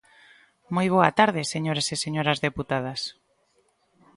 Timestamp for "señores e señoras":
1.53-2.39